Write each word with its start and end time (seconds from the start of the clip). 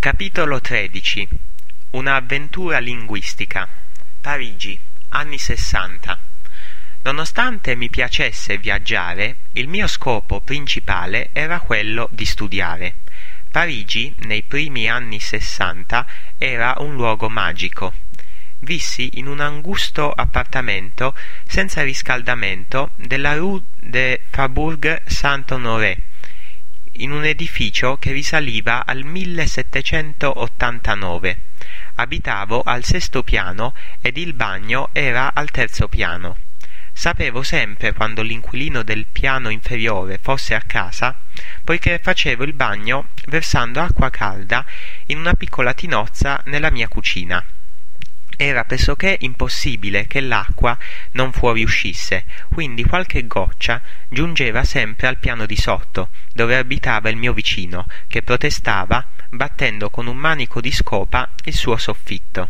Capitolo 0.00 0.60
13 0.60 1.28
Un'avventura 1.90 2.78
linguistica 2.78 3.68
Parigi, 4.20 4.78
anni 5.08 5.38
sessanta 5.38 6.16
Nonostante 7.02 7.74
mi 7.74 7.90
piacesse 7.90 8.58
viaggiare, 8.58 9.38
il 9.54 9.66
mio 9.66 9.88
scopo 9.88 10.40
principale 10.40 11.30
era 11.32 11.58
quello 11.58 12.08
di 12.12 12.24
studiare. 12.24 12.94
Parigi, 13.50 14.14
nei 14.18 14.44
primi 14.44 14.88
anni 14.88 15.18
sessanta, 15.18 16.06
era 16.38 16.76
un 16.78 16.94
luogo 16.94 17.28
magico. 17.28 17.92
Vissi 18.60 19.10
in 19.14 19.26
un 19.26 19.40
angusto 19.40 20.12
appartamento 20.12 21.12
senza 21.44 21.82
riscaldamento 21.82 22.92
della 22.94 23.34
rue 23.34 23.62
de 23.80 24.22
Faubourg 24.30 25.02
Saint-Honoré, 25.06 26.07
in 26.98 27.12
un 27.12 27.24
edificio 27.24 27.96
che 27.96 28.12
risaliva 28.12 28.84
al 28.86 29.04
1789. 29.04 31.38
Abitavo 31.96 32.62
al 32.62 32.84
sesto 32.84 33.22
piano 33.22 33.74
ed 34.00 34.16
il 34.16 34.32
bagno 34.34 34.88
era 34.92 35.34
al 35.34 35.50
terzo 35.50 35.88
piano. 35.88 36.38
Sapevo 36.92 37.42
sempre 37.42 37.92
quando 37.92 38.22
l'inquilino 38.22 38.82
del 38.82 39.04
piano 39.06 39.50
inferiore 39.50 40.18
fosse 40.20 40.54
a 40.54 40.60
casa, 40.60 41.16
poiché 41.62 42.00
facevo 42.02 42.42
il 42.42 42.54
bagno 42.54 43.10
versando 43.26 43.80
acqua 43.80 44.10
calda 44.10 44.64
in 45.06 45.18
una 45.18 45.34
piccola 45.34 45.72
tinozza 45.74 46.42
nella 46.46 46.70
mia 46.70 46.88
cucina. 46.88 47.44
Era 48.40 48.62
pressoché 48.62 49.16
impossibile 49.22 50.06
che 50.06 50.20
l'acqua 50.20 50.78
non 51.14 51.32
fuoriuscisse, 51.32 52.24
quindi 52.54 52.84
qualche 52.84 53.26
goccia 53.26 53.82
giungeva 54.08 54.62
sempre 54.62 55.08
al 55.08 55.18
piano 55.18 55.44
di 55.44 55.56
sotto, 55.56 56.10
dove 56.32 56.56
abitava 56.56 57.08
il 57.08 57.16
mio 57.16 57.32
vicino, 57.32 57.88
che 58.06 58.22
protestava 58.22 59.04
battendo 59.30 59.90
con 59.90 60.06
un 60.06 60.16
manico 60.16 60.60
di 60.60 60.70
scopa 60.70 61.28
il 61.46 61.54
suo 61.54 61.76
soffitto. 61.78 62.48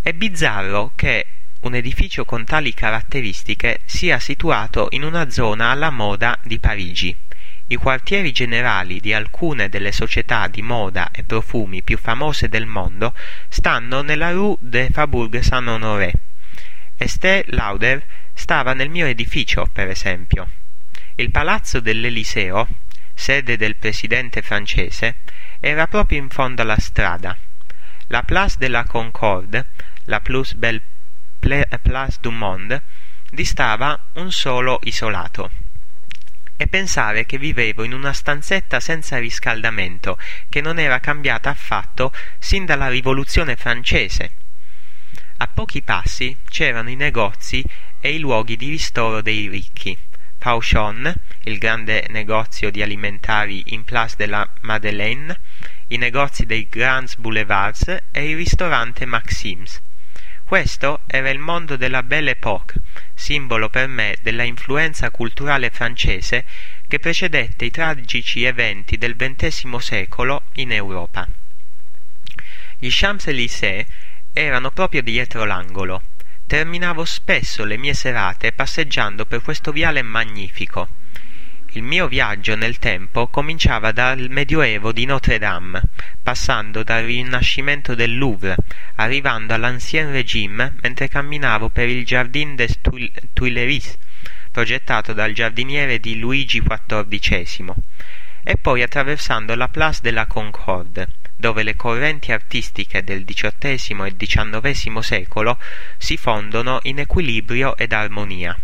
È 0.00 0.14
bizzarro 0.14 0.92
che 0.96 1.26
un 1.60 1.74
edificio 1.74 2.24
con 2.24 2.46
tali 2.46 2.72
caratteristiche 2.72 3.80
sia 3.84 4.18
situato 4.18 4.86
in 4.92 5.04
una 5.04 5.28
zona 5.28 5.68
alla 5.68 5.90
moda 5.90 6.38
di 6.42 6.58
Parigi. 6.58 7.14
I 7.70 7.76
quartieri 7.76 8.32
generali 8.32 8.98
di 8.98 9.12
alcune 9.12 9.68
delle 9.68 9.92
società 9.92 10.46
di 10.46 10.62
moda 10.62 11.10
e 11.10 11.22
profumi 11.22 11.82
più 11.82 11.98
famose 11.98 12.48
del 12.48 12.64
mondo 12.64 13.14
stanno 13.48 14.00
nella 14.00 14.30
rue 14.32 14.56
de 14.60 14.88
Faubourg 14.90 15.38
Saint-Honoré. 15.38 16.10
Estée 16.96 17.44
Lauder 17.48 18.02
stava 18.32 18.72
nel 18.72 18.88
mio 18.88 19.04
edificio, 19.04 19.68
per 19.70 19.88
esempio. 19.88 20.48
Il 21.16 21.30
palazzo 21.30 21.80
dell'Eliseo, 21.80 22.66
sede 23.12 23.58
del 23.58 23.76
presidente 23.76 24.40
francese, 24.40 25.16
era 25.60 25.86
proprio 25.86 26.20
in 26.20 26.30
fondo 26.30 26.62
alla 26.62 26.78
strada. 26.78 27.36
La 28.06 28.22
Place 28.22 28.56
de 28.58 28.68
la 28.68 28.84
Concorde, 28.84 29.66
la 30.04 30.20
plus 30.20 30.54
belle 30.54 30.80
place 31.82 32.16
du 32.22 32.30
monde, 32.30 32.80
distava 33.30 34.06
un 34.14 34.32
solo 34.32 34.78
isolato 34.84 35.67
e 36.60 36.66
pensare 36.66 37.24
che 37.24 37.38
vivevo 37.38 37.84
in 37.84 37.92
una 37.92 38.12
stanzetta 38.12 38.80
senza 38.80 39.16
riscaldamento, 39.18 40.18
che 40.48 40.60
non 40.60 40.80
era 40.80 40.98
cambiata 40.98 41.50
affatto 41.50 42.12
sin 42.38 42.66
dalla 42.66 42.88
rivoluzione 42.88 43.54
francese. 43.54 44.32
A 45.38 45.46
pochi 45.46 45.82
passi 45.82 46.36
c'erano 46.50 46.90
i 46.90 46.96
negozi 46.96 47.64
e 48.00 48.12
i 48.12 48.18
luoghi 48.18 48.56
di 48.56 48.70
ristoro 48.70 49.22
dei 49.22 49.48
ricchi. 49.48 49.96
Pauchon, 50.36 51.14
il 51.42 51.58
grande 51.58 52.06
negozio 52.10 52.70
di 52.70 52.82
alimentari 52.82 53.62
in 53.66 53.84
Place 53.84 54.16
de 54.16 54.26
la 54.26 54.48
Madeleine, 54.62 55.38
i 55.88 55.96
negozi 55.96 56.44
dei 56.44 56.66
Grands 56.68 57.16
Boulevards 57.16 57.96
e 58.10 58.30
il 58.30 58.36
ristorante 58.36 59.04
Maxims. 59.04 59.80
Questo 60.42 61.02
era 61.06 61.30
il 61.30 61.38
mondo 61.38 61.76
della 61.76 62.02
Belle 62.02 62.32
Époque, 62.32 62.80
simbolo 63.18 63.68
per 63.68 63.88
me 63.88 64.16
della 64.22 64.44
influenza 64.44 65.10
culturale 65.10 65.70
francese 65.70 66.44
che 66.86 67.00
precedette 67.00 67.64
i 67.64 67.70
tragici 67.70 68.44
eventi 68.44 68.96
del 68.96 69.16
XX 69.16 69.76
secolo 69.78 70.44
in 70.54 70.70
Europa. 70.70 71.28
Gli 72.78 72.88
Champs-Élysées 72.88 73.84
erano 74.32 74.70
proprio 74.70 75.02
dietro 75.02 75.44
l'angolo. 75.44 76.00
Terminavo 76.46 77.04
spesso 77.04 77.64
le 77.64 77.76
mie 77.76 77.92
serate 77.92 78.52
passeggiando 78.52 79.26
per 79.26 79.42
questo 79.42 79.72
viale 79.72 80.00
magnifico. 80.02 80.88
Il 81.72 81.82
mio 81.82 82.08
viaggio 82.08 82.56
nel 82.56 82.78
tempo 82.78 83.28
cominciava 83.28 83.92
dal 83.92 84.30
Medioevo 84.30 84.90
di 84.90 85.04
Notre 85.04 85.38
Dame, 85.38 85.82
passando 86.22 86.82
dal 86.82 87.04
Rinascimento 87.04 87.94
del 87.94 88.16
Louvre, 88.16 88.56
arrivando 88.94 89.52
all'Ancien 89.52 90.10
Régime 90.10 90.74
mentre 90.80 91.08
camminavo 91.08 91.68
per 91.68 91.90
il 91.90 92.06
Jardin 92.06 92.54
des 92.54 92.80
Tuileries, 93.34 93.98
progettato 94.50 95.12
dal 95.12 95.32
giardiniere 95.32 96.00
di 96.00 96.18
Luigi 96.18 96.62
XIV, 96.62 97.74
e 98.42 98.56
poi 98.56 98.80
attraversando 98.80 99.54
la 99.54 99.68
Place 99.68 100.00
de 100.02 100.10
la 100.10 100.24
Concorde, 100.24 101.08
dove 101.36 101.62
le 101.62 101.76
correnti 101.76 102.32
artistiche 102.32 103.04
del 103.04 103.24
XVIII 103.26 104.06
e 104.06 104.16
XIX 104.16 104.98
secolo 105.00 105.58
si 105.98 106.16
fondono 106.16 106.80
in 106.84 106.98
equilibrio 106.98 107.76
ed 107.76 107.92
armonia. 107.92 108.58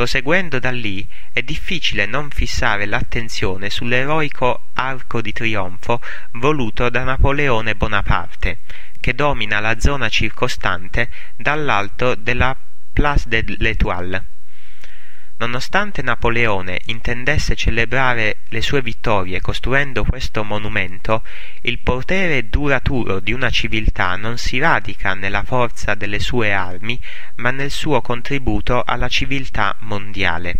Proseguendo 0.00 0.58
da 0.58 0.70
lì 0.70 1.06
è 1.30 1.42
difficile 1.42 2.06
non 2.06 2.30
fissare 2.30 2.86
l'attenzione 2.86 3.68
sull'eroico 3.68 4.68
arco 4.72 5.20
di 5.20 5.30
trionfo 5.30 6.00
voluto 6.32 6.88
da 6.88 7.02
Napoleone 7.02 7.74
Bonaparte, 7.74 8.60
che 8.98 9.14
domina 9.14 9.60
la 9.60 9.78
zona 9.78 10.08
circostante 10.08 11.10
dall'alto 11.36 12.14
della 12.14 12.56
Place 12.94 13.28
de 13.28 13.44
l'Étoile. 13.58 14.24
Nonostante 15.40 16.02
Napoleone 16.02 16.82
intendesse 16.86 17.56
celebrare 17.56 18.40
le 18.48 18.60
sue 18.60 18.82
vittorie 18.82 19.40
costruendo 19.40 20.04
questo 20.04 20.44
monumento, 20.44 21.24
il 21.62 21.78
potere 21.78 22.50
duraturo 22.50 23.20
di 23.20 23.32
una 23.32 23.48
civiltà 23.48 24.16
non 24.16 24.36
si 24.36 24.58
radica 24.58 25.14
nella 25.14 25.42
forza 25.42 25.94
delle 25.94 26.18
sue 26.18 26.52
armi, 26.52 27.00
ma 27.36 27.50
nel 27.50 27.70
suo 27.70 28.02
contributo 28.02 28.82
alla 28.84 29.08
civiltà 29.08 29.74
mondiale. 29.78 30.58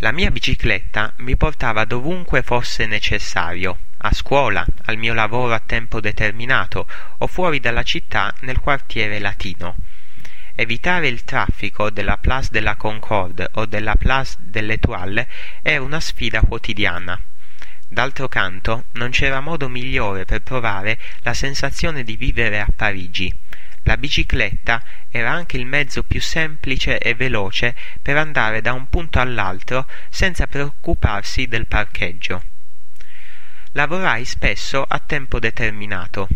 La 0.00 0.12
mia 0.12 0.30
bicicletta 0.30 1.14
mi 1.20 1.34
portava 1.34 1.86
dovunque 1.86 2.42
fosse 2.42 2.84
necessario, 2.84 3.78
a 3.96 4.12
scuola, 4.12 4.62
al 4.84 4.98
mio 4.98 5.14
lavoro 5.14 5.54
a 5.54 5.62
tempo 5.64 5.98
determinato 6.00 6.86
o 7.16 7.26
fuori 7.26 7.58
dalla 7.58 7.82
città 7.82 8.34
nel 8.40 8.58
quartiere 8.58 9.18
latino. 9.18 9.76
Evitare 10.60 11.06
il 11.06 11.22
traffico 11.22 11.88
della 11.88 12.16
Place 12.16 12.48
de 12.50 12.58
la 12.58 12.74
Concorde 12.74 13.48
o 13.52 13.66
della 13.66 13.94
Place 13.94 14.34
de 14.40 14.60
l'Étoile 14.60 15.28
era 15.62 15.84
una 15.84 16.00
sfida 16.00 16.40
quotidiana. 16.40 17.16
D'altro 17.86 18.26
canto, 18.26 18.86
non 18.94 19.10
c'era 19.10 19.38
modo 19.38 19.68
migliore 19.68 20.24
per 20.24 20.42
provare 20.42 20.98
la 21.20 21.32
sensazione 21.32 22.02
di 22.02 22.16
vivere 22.16 22.58
a 22.58 22.66
Parigi. 22.74 23.32
La 23.84 23.96
bicicletta 23.96 24.82
era 25.10 25.30
anche 25.30 25.56
il 25.56 25.64
mezzo 25.64 26.02
più 26.02 26.20
semplice 26.20 26.98
e 26.98 27.14
veloce 27.14 27.76
per 28.02 28.16
andare 28.16 28.60
da 28.60 28.72
un 28.72 28.88
punto 28.88 29.20
all'altro 29.20 29.86
senza 30.08 30.48
preoccuparsi 30.48 31.46
del 31.46 31.68
parcheggio. 31.68 32.42
Lavorai 33.74 34.24
spesso 34.24 34.82
a 34.82 34.98
tempo 34.98 35.38
determinato. 35.38 36.26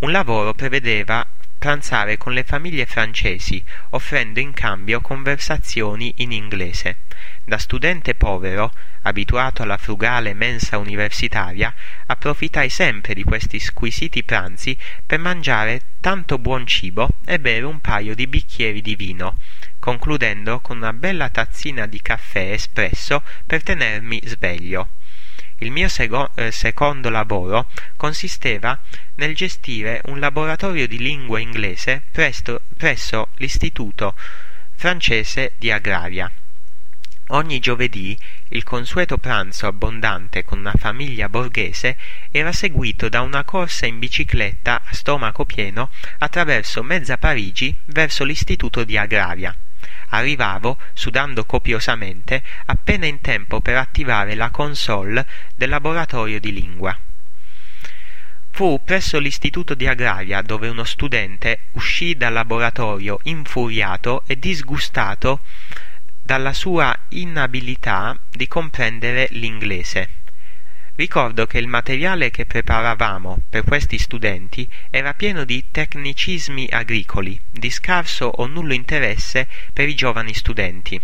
Un 0.00 0.10
lavoro 0.10 0.54
prevedeva 0.54 1.24
pranzare 1.60 2.16
con 2.16 2.32
le 2.32 2.42
famiglie 2.42 2.86
francesi, 2.86 3.62
offrendo 3.90 4.40
in 4.40 4.54
cambio 4.54 5.02
conversazioni 5.02 6.14
in 6.16 6.32
inglese. 6.32 7.00
Da 7.44 7.58
studente 7.58 8.14
povero, 8.14 8.72
abituato 9.02 9.62
alla 9.62 9.76
frugale 9.76 10.32
mensa 10.32 10.78
universitaria, 10.78 11.72
approfittai 12.06 12.70
sempre 12.70 13.12
di 13.12 13.24
questi 13.24 13.58
squisiti 13.58 14.24
pranzi 14.24 14.74
per 15.04 15.18
mangiare 15.18 15.82
tanto 16.00 16.38
buon 16.38 16.66
cibo 16.66 17.10
e 17.26 17.38
bere 17.38 17.66
un 17.66 17.78
paio 17.78 18.14
di 18.14 18.26
bicchieri 18.26 18.80
di 18.80 18.96
vino, 18.96 19.36
concludendo 19.78 20.60
con 20.60 20.78
una 20.78 20.94
bella 20.94 21.28
tazzina 21.28 21.84
di 21.84 22.00
caffè 22.00 22.52
espresso 22.52 23.22
per 23.44 23.62
tenermi 23.62 24.18
sveglio. 24.24 24.88
Il 25.62 25.70
mio 25.70 25.88
sego- 25.88 26.30
eh, 26.36 26.50
secondo 26.50 27.10
lavoro 27.10 27.68
consisteva 27.96 28.78
nel 29.16 29.34
gestire 29.34 30.00
un 30.06 30.18
laboratorio 30.18 30.86
di 30.86 30.96
lingua 30.96 31.38
inglese 31.38 32.02
presto, 32.10 32.62
presso 32.76 33.28
l'Istituto 33.34 34.14
francese 34.74 35.52
di 35.58 35.70
Agraria. 35.70 36.32
Ogni 37.32 37.58
giovedì 37.60 38.18
il 38.48 38.64
consueto 38.64 39.18
pranzo 39.18 39.66
abbondante 39.66 40.44
con 40.44 40.60
una 40.60 40.72
famiglia 40.74 41.28
borghese 41.28 41.98
era 42.30 42.52
seguito 42.52 43.10
da 43.10 43.20
una 43.20 43.44
corsa 43.44 43.84
in 43.84 43.98
bicicletta 43.98 44.82
a 44.82 44.94
stomaco 44.94 45.44
pieno 45.44 45.90
attraverso 46.20 46.82
mezza 46.82 47.18
Parigi 47.18 47.76
verso 47.84 48.24
l'istituto 48.24 48.82
di 48.82 48.96
Agraria. 48.96 49.54
Arrivavo, 50.10 50.78
sudando 50.92 51.44
copiosamente, 51.44 52.42
appena 52.66 53.06
in 53.06 53.20
tempo 53.20 53.60
per 53.60 53.76
attivare 53.76 54.34
la 54.34 54.50
console 54.50 55.26
del 55.54 55.68
laboratorio 55.68 56.38
di 56.38 56.52
lingua. 56.52 56.96
Fu 58.52 58.80
presso 58.84 59.18
l'istituto 59.18 59.74
di 59.74 59.86
Agraria 59.86 60.42
dove 60.42 60.68
uno 60.68 60.84
studente 60.84 61.60
uscì 61.72 62.16
dal 62.16 62.32
laboratorio 62.32 63.18
infuriato 63.24 64.24
e 64.26 64.38
disgustato 64.38 65.40
dalla 66.22 66.52
sua 66.52 66.96
inabilità 67.10 68.18
di 68.28 68.46
comprendere 68.48 69.28
l'inglese. 69.30 70.19
Ricordo 71.00 71.46
che 71.46 71.56
il 71.56 71.66
materiale 71.66 72.30
che 72.30 72.44
preparavamo 72.44 73.44
per 73.48 73.64
questi 73.64 73.96
studenti 73.96 74.70
era 74.90 75.14
pieno 75.14 75.44
di 75.44 75.64
tecnicismi 75.70 76.68
agricoli, 76.70 77.40
di 77.50 77.70
scarso 77.70 78.26
o 78.26 78.46
nullo 78.46 78.74
interesse 78.74 79.48
per 79.72 79.88
i 79.88 79.94
giovani 79.94 80.34
studenti. 80.34 81.00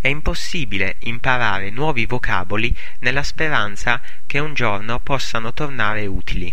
È 0.00 0.08
impossibile 0.08 0.96
imparare 1.00 1.68
nuovi 1.68 2.06
vocaboli 2.06 2.74
nella 3.00 3.22
speranza 3.22 4.00
che 4.24 4.38
un 4.38 4.54
giorno 4.54 5.00
possano 5.00 5.52
tornare 5.52 6.06
utili. 6.06 6.50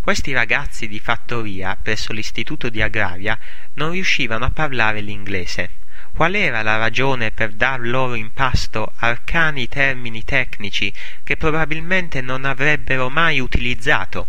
Questi 0.00 0.32
ragazzi 0.32 0.88
di 0.88 0.98
fattoria 0.98 1.76
presso 1.76 2.14
l'istituto 2.14 2.70
di 2.70 2.80
agraria 2.80 3.38
non 3.74 3.90
riuscivano 3.90 4.46
a 4.46 4.50
parlare 4.50 5.02
l'inglese 5.02 5.72
Qual 6.14 6.34
era 6.34 6.62
la 6.62 6.76
ragione 6.76 7.30
per 7.30 7.52
dar 7.52 7.80
loro 7.80 8.14
in 8.14 8.32
pasto 8.32 8.92
arcani 8.96 9.68
termini 9.68 10.24
tecnici 10.24 10.92
che 11.22 11.36
probabilmente 11.36 12.20
non 12.20 12.44
avrebbero 12.44 13.08
mai 13.08 13.38
utilizzato? 13.38 14.28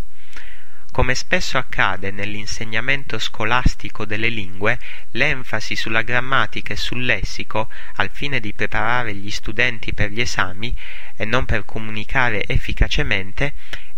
Come 0.92 1.16
spesso 1.16 1.58
accade 1.58 2.12
nell'insegnamento 2.12 3.20
scolastico 3.20 4.06
delle 4.06 4.30
lingue, 4.30 4.80
l'enfasi 5.12 5.76
sulla 5.76 6.02
grammatica 6.02 6.74
e 6.74 6.78
sul 6.78 7.06
lessico, 7.06 7.70
al 7.96 8.10
fine 8.12 8.40
di 8.40 8.54
preparare 8.54 9.14
gli 9.14 9.32
studenti 9.32 9.94
per 9.94 10.12
gli 10.12 10.22
esami 10.22 10.76
e 11.16 11.26
non 11.26 11.46
per 11.46 11.66
comunicare 11.66 12.46
efficacemente, 12.46 13.54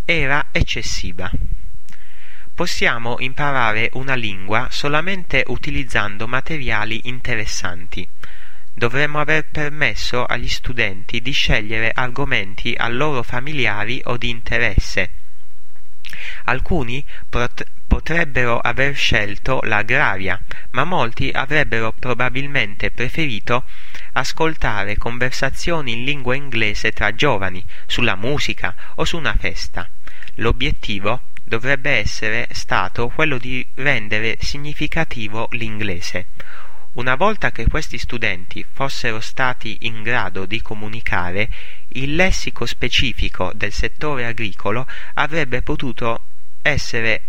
era 0.05 0.47
eccessiva 0.51 1.31
possiamo 2.61 3.15
imparare 3.17 3.89
una 3.93 4.13
lingua 4.13 4.67
solamente 4.69 5.43
utilizzando 5.47 6.27
materiali 6.27 7.01
interessanti. 7.05 8.07
Dovremmo 8.71 9.19
aver 9.19 9.47
permesso 9.47 10.25
agli 10.25 10.47
studenti 10.47 11.23
di 11.23 11.31
scegliere 11.31 11.89
argomenti 11.91 12.75
a 12.77 12.87
loro 12.87 13.23
familiari 13.23 13.99
o 14.03 14.15
di 14.15 14.29
interesse. 14.29 15.09
Alcuni 16.43 17.03
pot- 17.27 17.65
potrebbero 17.87 18.59
aver 18.59 18.95
scelto 18.95 19.61
l'agraria, 19.63 20.39
ma 20.69 20.83
molti 20.83 21.31
avrebbero 21.33 21.93
probabilmente 21.93 22.91
preferito 22.91 23.63
ascoltare 24.13 24.99
conversazioni 24.99 25.93
in 25.93 26.03
lingua 26.03 26.35
inglese 26.35 26.91
tra 26.91 27.15
giovani, 27.15 27.65
sulla 27.87 28.15
musica 28.15 28.75
o 28.97 29.03
su 29.03 29.17
una 29.17 29.33
festa. 29.33 29.89
L'obiettivo 30.35 31.23
dovrebbe 31.51 31.91
essere 31.97 32.47
stato 32.51 33.09
quello 33.09 33.37
di 33.37 33.67
rendere 33.73 34.37
significativo 34.39 35.49
l'inglese. 35.51 36.27
Una 36.93 37.15
volta 37.15 37.51
che 37.51 37.67
questi 37.67 37.97
studenti 37.97 38.65
fossero 38.71 39.19
stati 39.19 39.79
in 39.81 40.01
grado 40.01 40.45
di 40.45 40.61
comunicare, 40.61 41.49
il 41.89 42.15
lessico 42.15 42.65
specifico 42.65 43.51
del 43.53 43.73
settore 43.73 44.27
agricolo 44.27 44.87
avrebbe 45.15 45.61
potuto 45.61 46.21
essere 46.61 47.21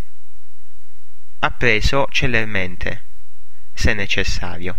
appreso 1.40 2.06
celermente, 2.08 3.02
se 3.74 3.92
necessario. 3.92 4.78